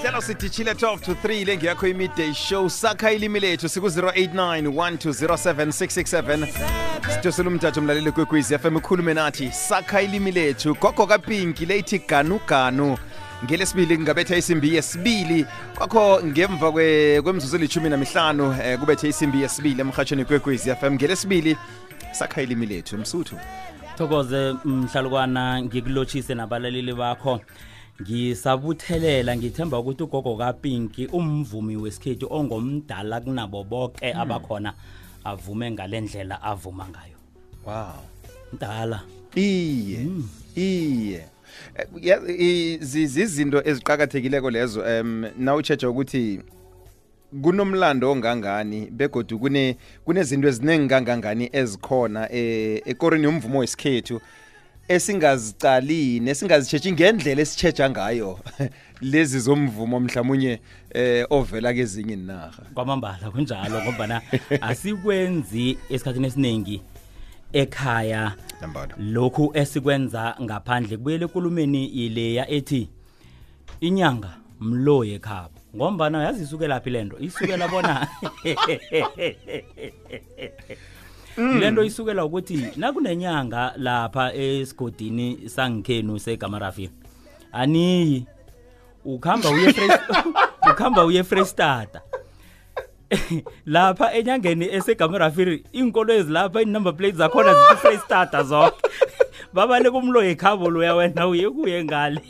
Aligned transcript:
hlelo 0.00 0.20
sidishile 0.20 0.72
12 0.72 0.98
to 1.00 1.12
3 1.12 1.44
le 1.46 1.56
ngeyakho 1.56 1.86
imidday 1.88 2.34
show. 2.34 2.68
Sakha 2.68 3.12
ilimi 3.12 3.40
lethu 3.40 3.68
siku-089 3.68 4.62
1207667 4.68 6.46
sidosela 7.14 7.48
umthatho 7.48 7.80
mlaleli 7.80 8.12
kwekwezi 8.12 8.58
fm 8.58 8.76
ikhulume 8.76 9.14
nathi 9.14 9.50
sakha 9.52 10.02
ilimi 10.02 10.32
lethu. 10.32 10.74
Gogo 10.74 11.06
kapinki 11.06 11.66
leyithi 11.66 11.98
ganuganu. 11.98 12.98
Ngelesibili 13.44 13.96
kungabetha 13.96 14.36
isimbi 14.36 14.74
yesibili. 14.74 15.46
Kwakho 15.74 16.20
ngemva 16.24 16.66
kwe- 16.68 17.22
kwemzuzu 17.22 17.56
elithumi 17.56 17.88
namihlanu 17.88 18.48
um 18.48 18.76
kubethe 18.80 19.08
isimbi 19.08 19.42
yesibili 19.42 19.80
emhatshweni 19.80 20.24
kwekwezi 20.24 20.74
fm 20.74 20.92
ngelesibili 20.94 21.56
sakha 22.12 22.42
ilimi 22.42 22.66
lethu. 22.66 22.98
Msuthu. 22.98 23.36
Thokoze 23.98 24.54
mhlalukwana 24.64 25.62
ngikulotshise 25.62 26.34
nabalaleli 26.34 26.92
bakho 26.94 27.40
ngisabuthelela 28.02 29.36
ngithemba 29.36 29.78
ukuthi 29.78 30.02
ugogo 30.02 30.36
kapinki 30.36 31.06
umvumi 31.06 31.76
wesikhethu 31.76 32.26
ongomdala 32.30 33.20
kunabo 33.20 33.64
bonke 33.64 34.12
abakhona 34.12 34.74
avume 35.24 35.70
ngale 35.70 36.00
ndlela 36.00 36.42
avuma 36.42 36.86
ngayo. 36.88 37.16
Wow. 37.66 38.02
Mdala. 38.52 39.02
Iye 39.34 40.06
iye. 40.56 41.26
Eh, 41.76 41.86
ya- 42.02 42.20
i- 42.28 42.78
zi- 42.80 43.06
zizinto 43.06 43.62
eziqakathekileko 43.64 44.50
lezo 44.50 44.80
um 44.80 45.24
nawutsheja 45.38 45.90
ukuthi 45.90 46.40
kunomlando 47.42 48.10
ongangani 48.12 48.86
begodu 48.90 49.38
kune 49.38 49.76
kunezinto 50.04 50.48
eziningi 50.48 50.88
kangangani 50.88 51.50
ezikhona 51.52 52.32
eh, 52.32 52.82
ekorini 52.84 53.24
yomvumo 53.24 53.58
wesikhethu. 53.58 54.20
Esingazicali 54.88 56.20
nesingazitshetshi 56.20 56.92
ngendlela 56.92 57.42
esitsheja 57.42 57.90
ngayo 57.90 58.38
lezi 59.10 59.40
zomvumo 59.40 60.00
mhlawumunye 60.00 60.60
eh 60.90 61.26
ovela 61.30 61.74
kezinye 61.74 62.12
inarha 62.12 62.64
kwamambala 62.74 63.30
kunjalo 63.30 63.82
ngombana 63.82 64.22
asikwenzi 64.68 65.78
esikhathini 65.90 66.26
esiningi 66.26 66.82
ekhaya. 67.52 68.34
Lokhu 68.98 69.50
esikwenza 69.54 70.36
ngaphandle 70.42 70.96
kubuyela 70.96 71.24
ekulumeni 71.24 71.86
ileya 71.86 72.50
ethi 72.50 72.88
inyanga 73.80 74.30
mloyi 74.60 75.14
ekhabo. 75.14 75.58
Ngombana 75.76 76.24
yazi 76.24 76.42
isukela 76.42 76.80
phi 76.80 76.90
lento 76.90 77.18
isukela 77.18 77.68
bona 77.68 78.08
lento 81.36 81.84
isukela 81.84 82.24
ukuthi 82.24 82.66
nakunenyanga 82.76 83.72
lapha 83.76 84.34
esigodini 84.34 85.48
sangikhenu 85.48 86.18
segamarafi 86.18 86.90
aniyi 87.52 88.26
ukhamba 89.04 89.50
uye 89.50 89.68
Freys- 89.68 90.32
ukhamba 90.72 91.04
uye 91.04 91.24
Freystata 91.24 92.00
lapha 93.66 94.12
enyangeni 94.14 94.66
esegamarafiri 94.74 95.64
iinkolo 95.74 96.14
ezilapha 96.14 96.60
ii-number 96.62 96.94
plates 96.96 97.18
zakhona 97.18 97.54
zithi 97.54 97.76
freystata 97.76 98.42
zonke 98.42 98.76
babale 99.54 99.90
kumlo 99.90 100.24
yekhabo 100.24 100.70
loya 100.70 100.94
wena 100.94 101.28
uye 101.28 101.50
kuye 101.50 101.84
ngale. 101.84 102.20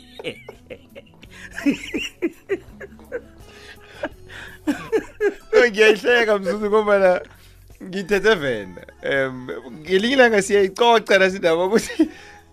Ngiyayihleka 5.69 6.39
mzuzu 6.39 6.69
ngombana 6.69 7.21
ngithethe 7.83 8.35
venda 8.35 8.81
um 9.03 9.47
ngelinye 9.79 10.13
ilanga 10.13 10.41
siyayicoca 10.41 11.19
nasindaba 11.19 11.65
ukuthi 11.65 12.09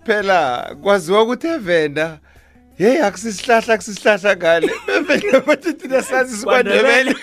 phela 0.07 0.77
kwaziwa 0.83 1.23
ukuthi 1.23 1.47
evenda 1.47 2.19
heyi 2.79 2.99
akusisihlahla 2.99 3.75
akusisihlahla 3.75 4.37
ngale. 4.37 4.71
Bevenda 4.87 5.41
bathi 5.41 5.73
thina 5.73 6.03
sazi 6.03 6.37
sikwandebele 6.37 7.15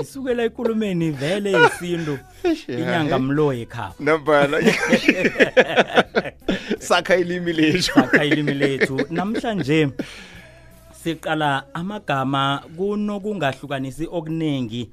isukela 0.00 0.42
ekulumeni 0.42 1.10
vele 1.10 1.52
yesintu. 1.52 2.18
Inyanga 2.68 3.18
mlo 3.18 3.52
yekhabo 3.52 3.94
nambala. 3.98 4.60
Sakha 6.88 7.16
ilimi 7.16 7.52
lethu. 7.52 7.92
Sakha 7.94 8.24
ilimi 8.24 8.54
lethu. 8.54 9.00
Namhlanje 9.10 9.88
siqala 11.04 11.64
amagama 11.74 12.62
kunokungahlukanisi 12.76 14.08
okuningi 14.12 14.90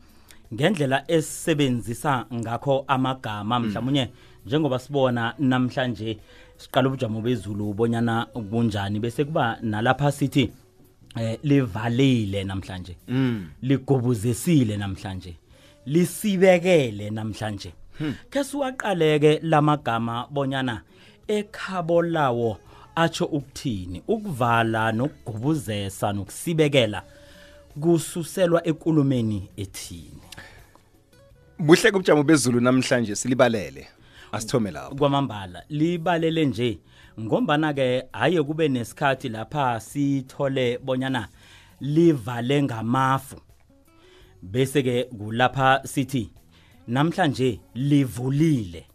ngendlela 0.53 1.03
esisebenzisa 1.12 2.25
ngakho 2.34 2.85
amagama 2.88 3.59
mhlawumnye 3.59 4.09
njengoba 4.46 4.80
sibona 4.80 5.34
namhlanje 5.40 6.18
siqala 6.58 6.88
ubujamo 6.88 7.22
bezulu 7.22 7.74
bonyana 7.74 8.25
kunjani 8.25 9.00
bese 9.00 9.25
kuba 9.25 9.58
nalapha 9.62 10.12
sithi 10.12 10.52
eh 11.19 11.40
livalile 11.44 12.44
namhlanje 12.44 12.96
ligobuzesile 13.62 14.78
namhlanje 14.78 15.35
lisibekele 15.88 17.09
namhlanje. 17.09 17.74
Ke 18.29 18.44
siwaqaleke 18.44 19.40
lamagama 19.44 20.28
bonyana 20.31 20.81
ekhabo 21.28 22.02
lawo 22.02 22.58
atsho 22.96 23.25
ukuthini 23.25 24.02
ukuvala 24.08 24.91
nokugubuzesa 24.91 26.14
nokusibekela 26.14 27.03
kususelwa 27.81 28.68
ekulumeni 28.68 29.50
ethini 29.58 30.26
buhle 31.59 31.91
kubujamo 31.91 32.23
bezulu 32.23 32.59
namhlanje 32.59 33.16
silibalele. 33.16 33.88
Asithome 34.31 34.72
lapho. 34.72 34.95
Kwamambala 34.95 35.63
libalele 35.69 36.45
nje. 36.45 36.79
Ngombana 37.19 37.73
ke 37.73 38.03
haye 38.12 38.44
kube 38.44 38.68
nesikhathi 38.68 39.29
lapha 39.29 39.79
sithole 39.79 40.78
bonyana 40.78 41.28
livale 41.81 42.63
ngamafu. 42.63 43.35
Bese 44.41 44.84
ke 44.84 45.03
kulapha 45.03 45.81
sithi 45.85 46.29
namhlanje 46.88 47.59
livulile. 47.75 48.85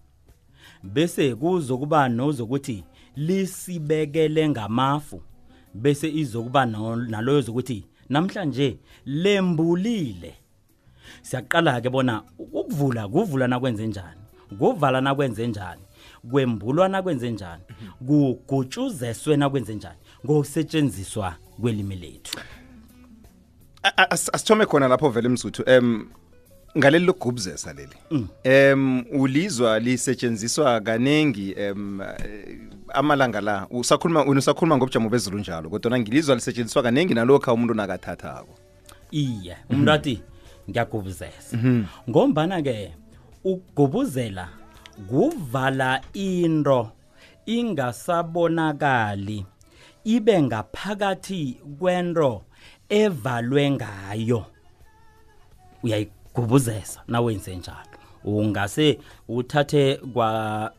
Bese 0.82 1.34
kuzokuba 1.34 2.08
nozokuthi 2.08 2.84
lisibekele 3.16 4.48
ngamafu. 4.48 5.22
Bese 5.74 6.08
izokuba 6.08 6.66
naloyo 6.66 7.40
zokuthi 7.40 7.86
namhlanje 8.08 8.78
lembulile. 9.06 10.34
Siyaqala 11.22 11.80
ke 11.80 11.90
bona 11.90 12.22
ukuvula 12.38 13.08
kuvula 13.08 13.48
nakwenze 13.48 13.86
njani? 13.86 14.20
Kuvala 14.58 15.00
nakwenze 15.00 15.46
njani? 15.46 15.82
Kwembulwa 16.30 16.88
nakwenze 16.88 17.30
njani? 17.30 17.62
Kugutshuzeswe 18.06 19.36
nakwenze 19.36 19.74
njani? 19.74 19.98
Ngokusetshenziswa 20.24 21.34
kwelimi 21.60 21.96
lethu. 21.96 22.38
Asithome 23.96 24.66
khona 24.66 24.88
lapho 24.88 25.10
vele 25.10 25.28
msuthu. 25.28 25.62
Um 25.78 26.08
ngaleli 26.78 27.04
lokugubuzesa 27.04 27.72
leli 27.72 28.26
um 28.44 29.04
ulizwa 29.12 29.78
lisetshenziswa 29.78 30.80
kaningi 30.80 31.54
um 31.54 32.00
amalanga 32.88 33.40
la? 33.40 33.66
Usakhuluma 33.70 34.24
usakhuluma 34.24 34.76
ngobujamo 34.76 35.08
bezulu 35.08 35.38
njalo 35.38 35.70
kodwa 35.70 35.98
ngilizwa 35.98 36.34
lisetshenziswa 36.34 36.82
kaningi 36.82 37.14
nalokho 37.14 37.54
umuntu 37.54 37.74
nakathathako. 37.74 38.54
Iye 39.10 39.56
umuntu 39.70 39.92
athi 39.92 40.22
ngiyagubuzesa 40.70 41.58
ngombana 42.10 42.62
ke 42.62 42.92
ukugubuzela 43.44 44.48
kuvala 45.08 46.00
into 46.14 46.90
ingasabonakali 47.46 49.46
ibe 50.04 50.42
ngaphakathi 50.42 51.60
kwento 51.78 52.42
evalwe 52.88 53.70
ngayo. 53.70 54.46
Uyayigubuzesa 55.82 57.02
nawenze 57.08 57.56
njalo. 57.56 57.78
Ungase 58.24 58.98
uthathe 59.28 59.96
kwa 59.96 60.72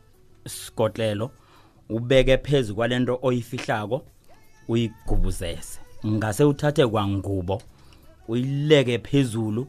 sikotlelo 0.46 1.30
ubeke 1.88 2.38
phezu 2.38 2.74
kwalento 2.74 3.18
oyifihlako 3.22 4.02
uyigubuzese 4.68 5.80
ngase 6.06 6.44
uthathe 6.44 6.86
kwangubo 6.86 7.62
uyileke 8.28 8.98
phezulu 8.98 9.66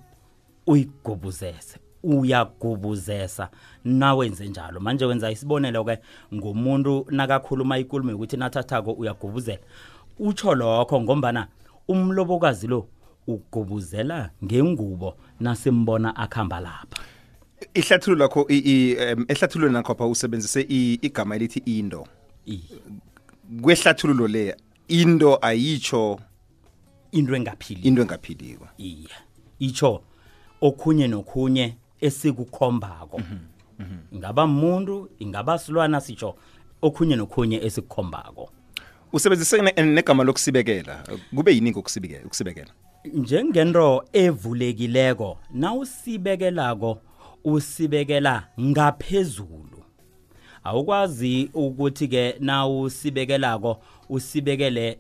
uyigubuzese 0.68 1.80
uyagubuzesa. 2.04 3.50
Nawenze 3.84 4.48
njalo. 4.48 4.80
Manje 4.80 5.06
wenza 5.06 5.32
isibonelo 5.32 5.84
ke 5.86 5.98
ngomuntu 6.34 7.06
nakakhuluma 7.10 7.78
ikulumo 7.78 8.16
ukuthi 8.16 8.38
nathathako 8.38 8.92
uyagubuzela. 8.92 9.60
Utsho 10.20 10.56
lokho 10.56 11.02
ngombana 11.02 11.48
umlobokazi 11.88 12.68
lo 12.68 12.88
ugubuzela 13.28 14.30
ngengubo 14.44 15.18
nasimbona 15.40 16.16
akhamba 16.16 16.60
lapha. 16.60 17.04
Ihlathululo 17.74 18.20
lakho 18.26 18.46
i- 18.50 18.58
i- 18.58 18.92
em, 19.00 19.26
ehlathululweni 19.28 19.74
nakho 19.74 19.96
pha 19.96 20.06
usebenzise 20.08 20.62
i- 20.70 21.00
igama 21.02 21.36
elithi 21.36 21.60
into. 21.66 22.08
Iye. 22.46 22.60
kwehlathululo 23.62 24.28
le 24.28 24.56
into 24.88 25.38
ayitsho 25.42 26.20
into 27.12 27.36
engaphili. 27.36 27.82
into 27.88 28.02
engaphiliko 28.02 28.68
iye 28.78 29.08
itsho 29.60 30.02
okhunye 30.62 31.08
nokhunye 31.08 31.76
esikukhombako. 32.02 33.22
Ingaba 34.12 34.44
umuntu 34.44 35.10
ingaba 35.20 35.58
silwana 35.58 36.02
sitsho 36.02 36.36
okhunye 36.82 37.16
nokhunye 37.16 37.58
esikukhombako. 37.66 38.50
Usebenzise 39.14 39.62
ne- 39.62 39.84
negama 39.84 40.24
lokusibekela. 40.24 41.04
Kube 41.36 41.54
yini 41.54 41.72
ukusibekela? 41.74 42.72
Njengento 43.14 44.04
evulekileko 44.14 45.38
nawusibekelako 45.54 46.98
usibekela 47.44 48.48
ngaphezulu. 48.62 49.84
Awukwazi 50.64 51.50
ukuthi 51.54 52.08
ke 52.08 52.36
nawusibekelako 52.40 53.78
usibekele 54.10 55.00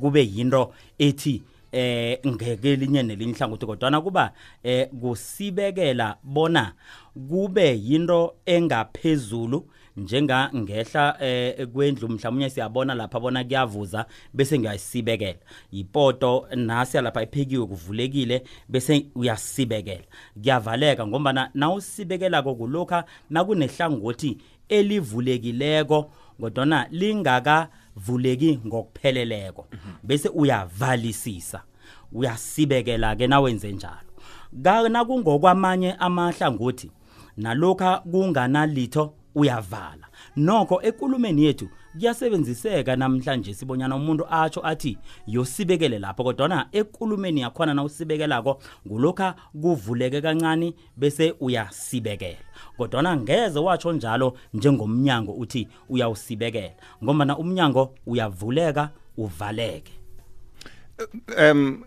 kube 0.00 0.22
yinto 0.34 0.72
ethi 0.98 1.42
eh 1.72 2.18
ngekelinye 2.26 3.02
nelinye 3.02 3.32
ihlangothi 3.32 3.66
kodwana 3.66 4.00
kuba 4.00 4.32
eh 4.62 4.88
kusibekela 5.00 6.16
bona 6.22 6.72
kube 7.28 7.78
yinto 7.78 8.34
engaphezulu 8.46 9.70
njenga 9.98 10.50
ngehla 10.56 11.16
eh 11.20 11.66
kwendlu 11.68 12.08
mhlawumnye 12.08 12.50
siyabona 12.50 12.94
lapha 12.94 13.20
bona 13.20 13.44
kuyavuza 13.44 14.06
bese 14.34 14.58
ngiyasibekela. 14.58 15.38
Ipoto 15.72 16.46
nasi 16.56 17.00
lapha 17.00 17.22
iphekiwe 17.22 17.66
kuvulekile 17.66 18.42
bese 18.68 19.06
uyasibekela. 19.14 20.04
Kuyavaleka 20.42 21.06
ngoba 21.06 21.50
nawusibekela 21.54 22.42
kulokha 22.42 23.04
nakunehlangothi 23.30 24.38
elivulekileko 24.68 26.10
kodwana 26.40 26.88
lingakavuleki 27.98 28.60
ngokupheleleko. 28.66 29.66
Bese 30.02 30.28
uyavalisisa. 30.28 31.62
Uyasibekela 32.12 33.16
ke 33.16 33.26
nawenze 33.26 33.72
njalo. 33.72 34.08
Kana 34.62 35.04
kungokwamanye 35.04 35.92
amahlangothi 35.92 36.90
nalokha 37.36 37.98
kunganalitho 37.98 39.14
uyavala. 39.34 40.06
Nokho 40.36 40.82
ekulumeni 40.82 41.44
yethu 41.44 41.68
kuyasebenziseka 41.92 42.96
namhlanje 42.96 43.54
sibonyana 43.54 43.96
umuntu 43.96 44.26
atsho 44.30 44.60
athi 44.66 44.98
yosibekele 45.26 45.98
lapho 45.98 46.24
kodwana 46.24 46.68
ekulumeni 46.72 47.40
yakhona 47.40 47.74
nawusibekelako 47.74 48.60
ngulokha 48.86 49.34
kuvuleke 49.62 50.20
kancane 50.20 50.74
bese 50.96 51.34
uyasibekela. 51.40 52.38
Kodwana 52.76 53.16
ngeze 53.16 53.58
watsho 53.58 53.92
njalo 53.92 54.36
njengomnyango 54.54 55.32
uthi 55.32 55.68
uyawusibekela 55.88 56.74
ngoba 57.04 57.36
umnyango 57.36 57.94
uyavuleka 58.06 58.90
uvaleke. 59.16 59.92
Um 61.38 61.84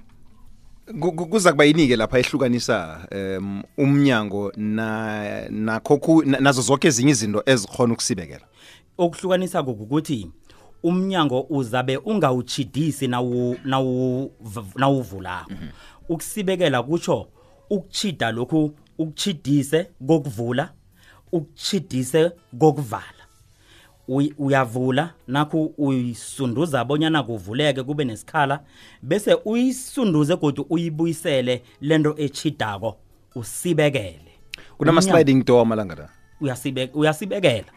kuza 1.29 1.51
kuba 1.51 1.63
yini 1.65 1.87
ke 1.87 1.95
lapha 1.95 2.19
ehlukanisa 2.19 3.07
um 3.11 3.63
umnyango 3.77 4.51
na 4.57 5.49
nakho 5.49 5.97
ku- 5.97 6.23
na- 6.25 6.39
nazo 6.39 6.61
zonke 6.61 6.87
ezinye 6.87 7.11
izinto 7.11 7.43
ezikhona 7.45 7.93
ukusibekela. 7.93 8.45
Okuhlukanisa 8.97 9.61
ukuthi 9.61 10.27
umnyango 10.83 11.45
uzabe 11.49 11.97
ungawuchidisi 11.97 13.07
nawu 13.07 13.57
nawu 13.65 14.31
nawuvulako 14.75 15.51
ukusibekela 16.09 16.83
kutsho 16.83 17.27
ukuchida 17.69 18.31
lokhu 18.31 18.73
ukuchidise 18.97 19.87
kokuvula 20.07 20.69
ukuchidise 21.31 22.31
kokuvala. 22.59 23.03
Uy- 23.05 23.20
uyavula 24.37 25.13
nakho 25.27 25.71
uyisunduza 25.77 26.85
bonyana 26.85 27.23
kuvuleke 27.23 27.83
kube 27.83 28.05
nesikhala 28.05 28.59
bese 29.01 29.37
uyisunduze 29.45 30.35
kodwa 30.35 30.65
uyibuyisele 30.69 31.63
lento 31.81 32.15
echidako 32.17 32.97
usibekele. 33.35 34.31
Kunama 34.77 35.01
Umnyango 35.01 35.17
sliding 35.17 35.45
door 35.45 35.61
amalanga 35.61 35.95
la? 35.95 36.09
Uyasibe 36.41 36.89
uyasibekela. 36.93 37.71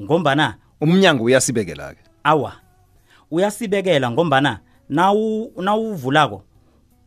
Ngombana 0.00 0.54
umnyango 0.80 1.24
uyasibekela 1.24 1.94
ke 1.94 2.00
awa 2.24 2.52
uyasibekela 3.30 4.10
ngombana 4.10 4.60
nawu 4.88 5.52
nawuvulako 5.56 6.42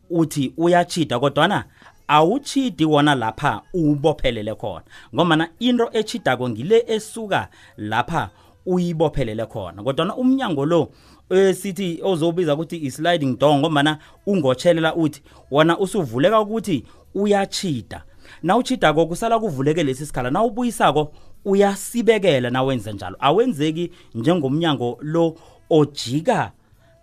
uthi 0.09 0.53
uyachida 0.57 1.19
kodwana 1.19 1.65
awuchidi 2.07 2.85
wona 2.85 3.15
lapha 3.15 3.61
ubophelele 3.73 4.55
khona. 4.55 4.85
Ngoba 5.15 5.47
into 5.59 5.89
echidako 5.93 6.49
ngile 6.49 6.85
esuka 6.87 7.47
lapha 7.77 8.29
uyibophelele 8.65 9.45
khona. 9.45 9.83
Kodwana 9.83 10.15
umnyango 10.15 10.65
lo 10.65 10.89
esithi 11.29 11.99
ozobiza 12.03 12.53
ukuthi 12.53 12.77
i-sliding 12.77 13.37
door 13.37 13.57
ngoba 13.57 13.99
ungotshelela 14.25 14.95
uthi 14.95 15.21
wona 15.51 15.79
usuvuleka 15.79 16.41
ukuthi 16.41 16.83
uyachida 17.15 18.03
nawuchidako 18.43 19.05
kusala 19.05 19.39
kuvuleke 19.39 19.83
lesi 19.83 20.05
sikhala. 20.05 20.31
Nawubuyisako 20.31 21.11
uyasibekela 21.45 22.49
nawenze 22.49 22.93
njalo. 22.93 23.17
Awenzeki 23.19 23.91
njengomnyango 24.15 24.97
lo 25.01 25.35
ojika 25.69 26.51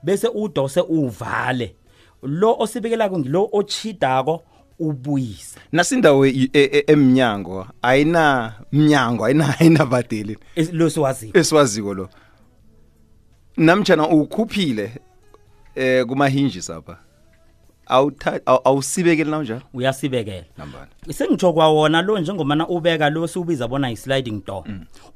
bese 0.03 0.29
udose 0.29 0.81
uvale. 0.81 1.77
Lo 2.23 2.57
osibekelako 2.59 3.19
ngilo 3.19 3.49
ochidako 3.53 4.43
ubuyise. 4.81 5.59
Nasindawo 5.73 6.27
i- 6.27 6.51
e- 6.53 6.71
e- 6.73 6.85
emnyango 6.87 7.67
ayina 7.83 8.53
mnyango 8.73 9.25
ayina 9.25 9.55
ayinabadeli 9.61 10.39
Es- 10.57 10.73
lo 10.73 10.91
siwaziko 10.91 11.39
esiwaziko 11.39 11.95
lo. 11.95 12.09
Namtjana 13.57 14.09
ukhuphile 14.09 14.93
eh 15.75 16.05
kuma 16.07 16.29
hinges 16.29 16.71
apha 16.71 16.99
awusibekeli 18.65 19.31
nawunjalo 19.31 19.63
uyasibekela. 19.75 20.45
Sengitsho 21.11 21.53
kwawona 21.53 22.03
lo 22.03 22.19
njengomana 22.19 22.69
ubeka 22.69 23.11
lo 23.11 23.27
siwubiza 23.27 23.69
bona 23.69 23.91
i-sliding 23.91 24.43
door. 24.47 24.65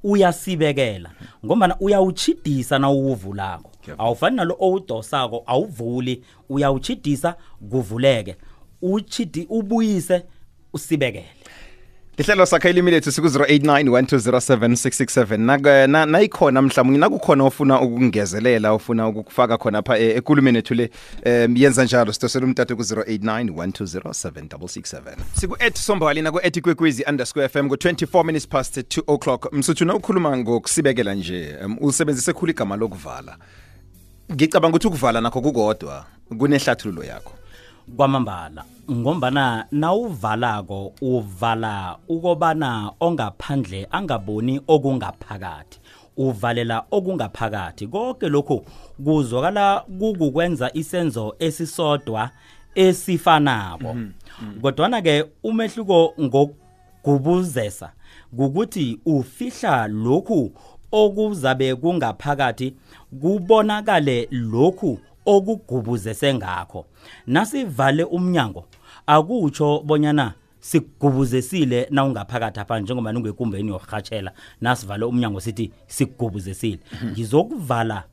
Uyasibekela 0.03 1.11
ngombana 1.45 1.77
uyawuchidisa 1.81 2.79
nawuwuvulako 2.79 3.71
awufani 3.99 4.37
nalo 4.37 4.57
owudosako 4.61 5.43
awuvuli. 5.47 6.23
Uyawuchidisa 6.49 7.37
kuvuleke. 7.71 8.37
Uchidi 8.93 9.47
ubuyise 9.51 10.23
usibekele. 10.73 11.27
Lihlelo 12.19 12.47
sakha 12.47 12.71
ilimi 12.71 12.91
lethu 12.91 13.13
siku-089 13.13 13.85
1207667 13.85 15.87
na 15.87 16.07
nayikhona 16.07 16.63
mhlawumbe 16.63 16.99
nakukhona 16.99 17.45
ofuna 17.45 17.81
ukungezelela 17.81 18.73
ofuna 18.73 19.09
ukufaka 19.09 19.59
khona 19.59 19.83
pha 19.83 19.99
eh, 19.99 20.17
ekulumeni 20.17 20.59
ethu 20.59 20.75
le 20.75 20.91
um 21.27 21.57
yenza 21.57 21.85
njalo. 21.85 22.13
Sidosela 22.13 22.47
umtato 22.47 22.77
ku-089 22.77 23.51
1207667 23.51 25.01
siku-et 25.41 25.79
sombali 25.79 26.23
naku-et 26.23 26.61
kwekwezi 26.61 27.05
underscore 27.09 27.49
fm 27.49 27.69
ku-24 27.69 28.25
minutes 28.25 28.49
past 28.49 28.77
2 28.79 29.03
o'clock. 29.15 29.53
Msuthu 29.53 29.85
na 29.85 29.95
ukhuluma 29.95 30.39
ngokusibekela 30.39 31.15
nje 31.15 31.57
um, 31.65 31.77
usebenzise 31.81 32.33
khulu 32.33 32.51
igama 32.51 32.77
lokuvala. 32.77 33.37
Ngicabanga 34.33 34.77
ukuthi 34.77 34.87
ukuvala 34.87 35.21
nakho 35.21 35.41
kukodwa 35.41 36.07
kunehlathululo 36.39 37.05
yakho. 37.05 37.33
Kwamambala. 37.97 38.65
Ngombana 38.91 39.67
nawuvalako 39.73 40.93
uvala 41.01 41.97
ukobana 42.09 42.93
ongaphandle 43.01 43.89
angaboni 43.91 44.61
okungaphakathi. 44.69 45.79
Uvalela 46.17 46.85
okungaphakathi. 46.91 47.87
Konke 47.87 48.29
lokhu 48.29 48.65
kuzwakala 49.05 49.85
kukukwenza 49.99 50.71
isenzo 50.75 51.37
esisodwa 51.39 52.31
esifanako. 52.75 53.97
Kodwana 54.63 55.03
ke 55.03 55.25
umehluko 55.43 56.15
ngokugubuzesa 56.21 57.93
kukuthi 58.37 59.01
ufihla 59.07 59.87
lokhu 59.89 60.53
okuzabe 60.93 61.75
kungaphakathi 61.75 62.75
kubonakale 63.21 64.29
lokhu 64.31 64.99
okugubuzese 65.27 66.35
ngakho. 66.35 66.87
Nasivale 67.27 68.05
umnyango 68.05 68.65
akutsho 69.07 69.83
bonyana 69.85 70.35
sigubuzesile 70.61 71.89
nawungaphakathi 71.91 72.61
apha 72.61 72.81
njengoba 72.81 73.13
ningekumbeni 73.13 73.69
yokurhatshela 73.69 74.33
nasivale 74.61 75.05
umnyango 75.05 75.41
sithi 75.41 75.71
sigubuzesile 75.87 76.79
ngizokuvala 77.05 78.05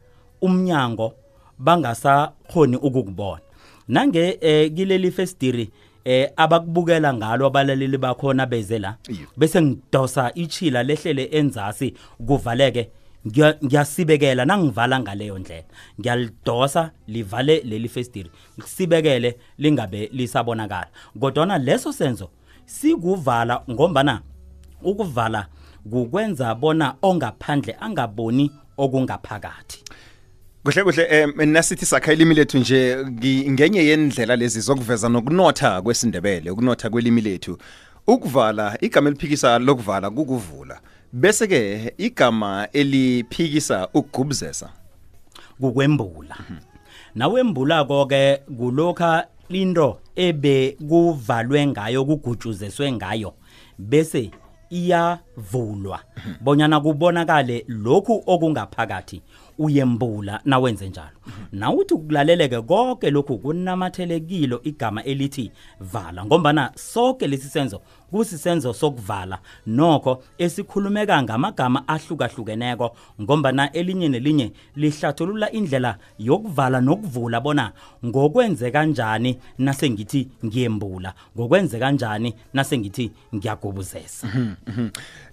umnyango 0.41 1.13
bangasakhoni 1.59 2.75
ukukubona. 2.75 3.41
Nange 3.87 4.37
eh, 4.41 4.73
kileli 4.73 5.11
festiri 5.11 5.71
eh 6.05 6.31
abakubukela 6.35 7.13
ngalo 7.13 7.45
abalaleli 7.45 7.97
bakhona 7.97 8.45
beze 8.45 8.79
la 8.79 8.97
bese 9.37 9.61
ngidosa 9.61 10.31
ichila 10.33 10.83
lehlele 10.83 11.29
enzasi 11.31 11.93
kuvaleke 12.27 12.89
ngiyasibekela 13.27 14.45
nangivala 14.45 14.99
ngaleyo 14.99 15.39
ndlela. 15.39 15.63
Ngiyalidosa 15.99 16.91
livale 17.07 17.59
leli 17.59 17.89
festiri. 17.89 18.31
Sibekele 18.65 19.37
lingabe 19.57 20.09
lisabonakala. 20.13 20.87
Kodwana 21.19 21.57
leso 21.57 21.91
senzo 21.93 22.29
sikuvala 22.65 23.61
ngombana 23.71 24.21
ukuvala 24.83 25.47
kukwenza 25.89 26.55
bona 26.55 26.95
ongaphandle 27.01 27.75
angaboni 27.79 28.51
okungaphakathi. 28.77 29.83
Kuhle 30.63 30.83
kuhle. 30.83 31.23
Um 31.23 31.45
nasithi 31.49 31.85
sakha 31.85 32.13
ilimi 32.13 32.35
lethu 32.35 32.57
nje 32.57 32.95
ngi- 32.95 33.51
ngenye 33.51 33.85
yendlela 33.85 34.35
lezi 34.35 34.59
zokuveza 34.61 35.09
nokunotha 35.09 35.81
kwesindebele 35.81 36.51
ukunotha 36.51 36.89
kwelimi 36.89 37.21
lethu. 37.21 37.57
Ukuvala 38.07 38.77
igama 38.81 39.09
eliphikisa 39.09 39.59
lokuvala 39.59 40.09
kukuvula. 40.09 40.79
Bese 41.13 41.47
ke 41.47 41.93
igama 41.97 42.67
eliphikisa 42.73 43.87
ukugubuzesa 43.93 44.69
kukwembula. 45.59 46.37
Nawembula 47.15 47.83
konke 47.85 48.37
kulokha 48.57 49.27
into 49.49 49.99
ebe 50.15 50.77
kuvalwe 50.89 51.67
ngayo 51.67 52.05
kugutshuzeswe 52.05 52.91
ngayo 52.91 53.33
bese 53.77 54.31
iyavulwa. 54.69 55.99
Bonyana 56.41 56.79
kubonakale 56.79 57.65
lokhu 57.67 58.23
okungaphakathi 58.27 59.21
uyembula 59.57 60.41
nawenze 60.45 60.89
njalo. 60.89 61.17
Nawuthi 61.51 61.95
kulaleleke 61.95 62.61
konke 62.61 63.09
lokhu 63.09 63.37
kunamathelekilo 63.37 64.61
igama 64.63 65.03
elithi 65.03 65.51
vala 65.79 66.25
ngombana 66.25 66.71
sonke 66.75 67.27
lesi 67.27 67.49
senzo 67.49 67.81
kusisenzo 68.11 68.73
sokuvala. 68.73 69.39
Nokho 69.67 70.23
esikhulumeka 70.37 71.23
ngamagama 71.23 71.87
ahlukahlukeneko 71.87 72.95
ngombana 73.21 73.71
elinye 73.71 74.09
nelinye 74.09 74.51
lihlathulula 74.75 75.51
indlela 75.51 75.97
yokuvala 76.19 76.81
nokuvula 76.81 77.41
bona 77.41 77.71
ngokwenze 78.05 78.71
kanjani 78.71 79.37
nase 79.57 79.89
ngithi 79.89 80.27
ngiyembula 80.45 81.13
ngokwenze 81.37 81.79
kanjani 81.79 82.33
nase 82.53 82.77
ngithi 82.77 83.11
ngiyagubuzesa 83.35 84.27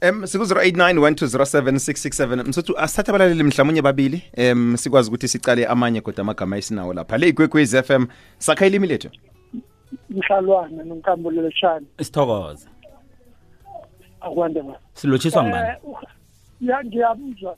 em 0.01 0.27
siku 0.27 0.45
0891207667 0.45 2.49
msuthu 2.49 2.79
asithathe 2.79 3.11
abalaleli 3.11 3.43
mhlawumnye 3.43 3.83
babili. 3.83 4.23
Em 4.33 4.77
sikwazi 4.77 5.09
ukuthi 5.09 5.29
sicale 5.29 5.67
amanye 5.67 6.01
kodwa 6.01 6.21
amagama 6.21 6.59
esinawo 6.59 6.95
lapha. 6.95 7.19
Le 7.19 7.29
igwekwezi 7.29 7.83
FM 7.83 8.07
sakha 8.39 8.67
ilimi 8.67 8.87
lethu. 8.87 9.11
Mhlalwana 10.11 10.85
nonkambulelo 10.85 11.50
shani 11.50 11.87
sithokoze 12.00 12.68
akwande 14.21 14.62
ba 14.62 14.78
silotshiswa 14.95 15.42
ngibani 15.45 15.68
Eh, 15.68 16.68
ya 16.68 16.85
ngiyamuzwa 16.85 17.57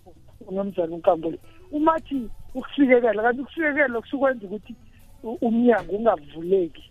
unomzana 0.49 0.95
unkambule 0.95 1.39
umathi 1.73 2.29
ukusikekela 2.55 3.23
kanti 3.23 3.41
ukusikekela 3.41 4.01
kusukwenza 4.01 4.47
ukuthi 4.47 4.75
u- 5.23 5.39
umnyango 5.41 5.97
ungavuleki 5.97 6.91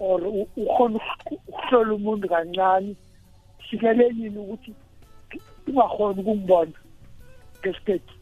or 0.00 0.20
u- 0.26 0.48
ukhona 0.56 0.98
ukh- 0.98 1.38
ukuhlola 1.48 1.94
umuntu 1.94 2.28
kancane 2.28 2.94
sikelelini 3.70 4.38
ukuthi 4.38 4.74
ungakhoni 5.68 6.20
ukungibona 6.20 6.72
ngesikhethu 7.60 8.14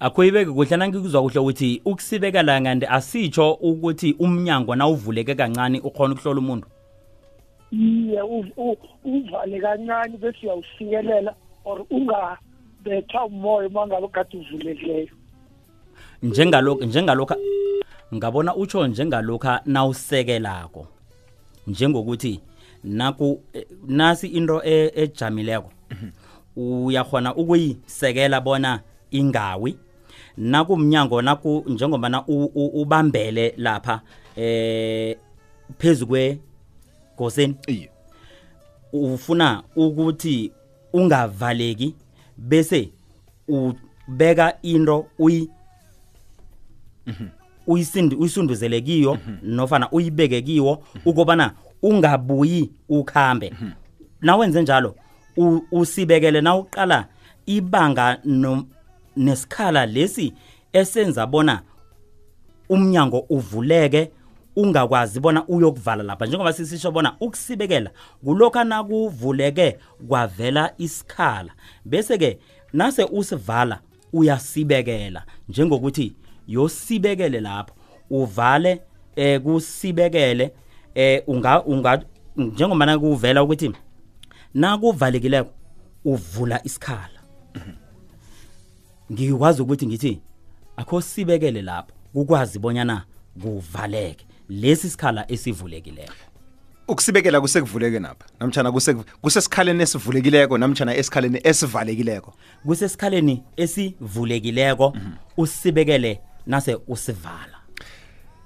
akuyibeke 0.00 0.50
kuhle 0.50 0.76
nangikuzwa 0.76 1.22
kuhle 1.22 1.40
ukuthi 1.40 1.82
ukusibekela 1.84 2.60
ngande 2.60 2.86
asitsho 2.86 3.52
ukuthi 3.52 4.16
umnyango 4.18 4.74
nawuvuleke 4.74 5.34
kancane 5.34 5.80
ukhona 5.80 6.14
ukuhlola 6.14 6.40
umuntu? 6.40 6.68
Iye 7.72 8.22
uvale 9.04 9.60
kancane 9.60 10.16
bese 10.16 10.38
uyawusikelela 10.42 11.34
or 11.64 11.84
ungabethwa 11.90 13.26
umoya 13.26 13.68
uma 13.68 13.86
ngabe 13.86 14.08
kade 14.08 14.38
uvulekileyo 14.38 15.08
njengalokho 16.22 16.84
njengalokho 16.84 17.34
ngabona 18.14 18.56
utsho 18.56 18.86
njengalokho 18.86 19.58
nawusekelako 19.66 20.86
njengokuthi 21.66 22.40
naku 22.84 23.42
nasi 23.86 24.26
into 24.26 24.62
e- 24.64 24.92
ejamileko 24.94 25.70
uyakhona 26.56 27.34
ukuyisekela 27.34 28.40
bona 28.40 28.80
ingawi? 29.10 29.78
Nakumnyango 30.38 31.22
naku 31.22 31.64
njengoba 31.66 32.08
na 32.08 32.24
ubambele 32.26 33.54
lapha 33.56 34.00
eh 34.36 35.16
phezukwe 35.78 36.38
goseni 37.18 37.54
ufuna 38.92 39.62
ukuthi 39.76 40.52
ungavaleki 40.92 41.94
bese 42.36 42.90
ubeka 43.48 44.62
into 44.62 45.06
uyi 45.18 45.50
uyisindi 47.66 48.16
uyisunduzele 48.16 48.80
kiyo 48.80 49.18
nofana 49.42 49.90
uyibeke 49.90 50.42
kiwo 50.42 50.82
ukubana 51.04 51.52
ungabuyi 51.82 52.70
ukhambe. 52.88 53.54
Nawenze 54.20 54.62
njalo 54.62 54.96
usibekele 55.72 56.40
nawuqala 56.40 57.06
ibanga 57.46 58.18
nesikhala 59.18 59.86
lesi 59.86 60.32
esenza 60.72 61.26
bona 61.26 61.62
umnyango 62.68 63.18
uvuleke 63.18 64.10
ungakwazi 64.56 65.20
bona 65.20 65.46
uyokuvala 65.46 66.02
lapha. 66.02 66.26
Njengoba 66.26 66.52
sisisho 66.52 66.90
bona 66.90 67.16
ukusibekela 67.20 67.90
kulokho 68.24 68.64
nakuvuleke 68.64 69.78
kwavela 70.08 70.72
isikhala 70.78 71.52
bese 71.84 72.18
ke 72.18 72.38
nase 72.72 73.04
usivala 73.04 73.80
uyasibekela. 74.12 75.24
Njengokuthi 75.48 76.16
yosibekele 76.46 77.40
lapho 77.40 77.74
uvale 78.10 78.82
eh 79.16 79.40
kusibekele 79.40 80.52
eh 80.94 81.22
unga 81.26 81.62
unga 81.62 82.02
njengoba 82.36 82.86
nakuvela 82.86 83.42
ukuthi 83.42 83.72
nakuvalekileko 84.54 85.50
uvula 86.04 86.60
isikhala. 86.64 87.17
Ngikwazi 89.12 89.62
ukuthi 89.62 89.86
ngithi 89.86 90.20
akho 90.76 91.00
sibekele 91.00 91.62
lapho. 91.62 91.92
Ukwazi 92.14 92.58
bonyana 92.58 93.04
kuvaleke. 93.42 94.26
Lesi 94.48 94.90
sikhala 94.90 95.32
esivulekileko. 95.32 96.12
Ukusibekela 96.88 97.40
kusekuvuleke 97.40 97.98
napha. 97.98 98.26
Namtshana 98.40 98.70
kuse- 98.70 99.04
kusesikhaleni 99.22 99.82
esivulekileko 99.82 100.58
namtshana 100.58 100.94
esikhaleni 100.96 101.40
esivalekileko 101.44 102.34
kusesikhaleni 102.66 103.42
esivulekileko 103.56 104.96
usibekele 105.36 106.20
nase 106.46 106.78
usivala. 106.88 107.58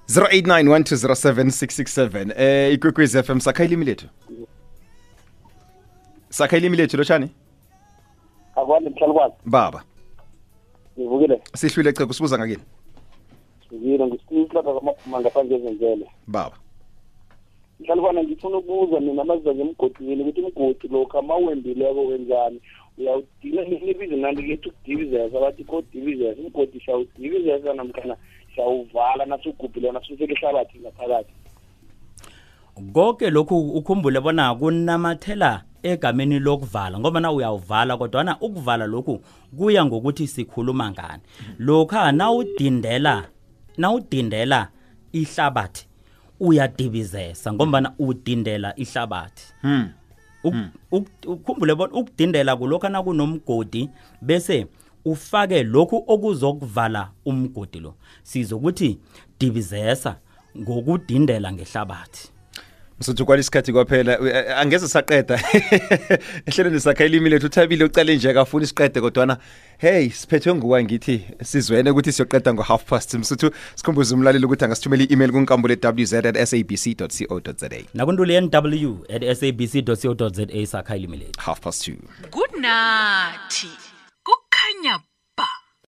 0891207667 0.09 2.33
eh 2.41 2.73
ikwekwezi 2.73 3.23
FM 3.23 3.39
sakha 3.39 3.63
ilimi 3.63 3.85
lethu. 3.85 4.07
Sakha 6.29 6.57
ilimi 6.57 6.77
lethu 6.77 6.97
lotshani. 6.97 7.29
Akwani 8.55 8.89
mhlalukwazi 8.89 9.33
baba 9.45 9.83
ngivukile 10.97 11.41
sihlwile 11.53 11.93
cebo 11.93 12.13
sibuza 12.13 12.37
ngakini? 12.37 12.63
Ngivile 13.73 14.05
ngisiphi 14.07 14.55
lapha 14.55 14.73
kwamaphuma 14.73 15.19
ngaphandle 15.21 15.57
ezenzele. 15.57 16.05
Baba. 16.27 16.57
Mhlalukwana 17.79 18.23
ngifuna 18.23 18.57
ukubuza 18.57 18.99
mina 18.99 19.23
maziza 19.23 19.55
ngemgodini 19.55 20.21
ukuthi 20.21 20.41
umgodi 20.41 20.87
lokhu 20.87 21.17
amawembileko 21.17 22.05
wenzani? 22.05 22.61
Uyawudila 22.97 23.63
nibize 23.63 24.15
nandi 24.15 24.41
lethi 24.41 24.69
ukudivizesa 24.69 25.39
bathi 25.39 25.63
kodivizesa 25.63 26.41
umgodi 26.41 26.79
shawudivizesa 26.79 27.73
namkhana 27.73 28.15
shawuvala 28.55 29.25
nasugubhile 29.25 29.91
nasufike 29.91 30.33
ihlabathi 30.33 30.79
ngaphakathi. 30.79 31.33
Konke 32.93 33.29
lokhu 33.29 33.69
ukhumbule 33.77 34.19
bona 34.19 34.55
kunamathela 34.55 35.63
egameni 35.83 36.39
lokuvala 36.39 36.99
ngoba 36.99 37.19
na 37.19 37.31
uyawuvala 37.31 37.97
kodwa 37.97 38.23
na 38.23 38.39
ukuvala 38.39 38.85
lokhu 38.87 39.21
kuya 39.57 39.85
ngokuthi 39.85 40.27
sikhuluma 40.27 40.91
ngani. 40.91 41.21
Lokha 41.59 42.11
nawudindela 42.11 43.27
nawudindela 43.77 44.69
ihlabathi 45.11 45.87
uyadibizesa 46.39 47.53
ngoba 47.53 47.93
udindela 47.99 48.75
ihlabathi. 48.75 49.53
Hmm. 49.61 49.89
Uk- 50.43 50.69
uk- 50.91 51.27
ukhumbule 51.27 51.75
bona 51.75 51.93
ukudindela 51.93 52.55
kulokho 52.55 52.89
nakunomgodi 52.89 53.89
bese 54.21 54.67
ufake 55.05 55.63
lokhu 55.63 56.03
okuzokuvala 56.07 57.11
umgodi 57.25 57.79
lo. 57.79 57.93
Sizokuthi 58.23 58.99
dibizesa 59.39 60.15
ngokudindela 60.57 61.53
ngehlabathi. 61.53 62.29
Msuthu 63.03 63.25
kwalisikhathi 63.25 63.73
kwaphela 63.73 64.13
Eh, 64.19 64.57
angeze 64.57 64.87
saqeda. 64.87 65.35
Ehlelweni 66.47 66.79
sakha 66.79 67.05
ilimi 67.05 67.29
lethu 67.29 67.45
uthabile 67.45 67.85
ucale 67.85 68.15
nje 68.15 68.29
akafuni 68.29 68.67
siqede 68.67 69.01
kodwana 69.01 69.37
hey 69.77 70.09
siphethwe 70.09 70.55
nguwa 70.55 70.83
ngithi 70.83 71.21
sizwene 71.43 71.89
ukuthi 71.91 72.11
siyoqeda 72.11 72.53
ngo-half 72.53 72.83
past. 72.83 73.13
Msuthu 73.13 73.51
sikhumbuze 73.75 74.15
umlaleli 74.15 74.45
ukuthi 74.45 74.65
angasithumela 74.65 75.03
i-email 75.03 75.31
kunkambule 75.31 75.77
wz 75.83 76.13
at 76.13 76.45
sabc 76.45 76.95
co 77.27 77.41
za 77.57 77.69
nakuntuli 77.93 78.41
nw 78.41 78.97
at 79.09 79.33
sabc 79.39 79.83
co 80.17 80.29
za 80.29 80.67
sakha 80.67 80.95
ilimi 80.95 81.17
lethu. 81.17 81.41
Half 81.41 81.59
past 81.59 81.85
two. 81.85 81.95
Kunathi 82.31 83.67
kukhanya 84.23 84.99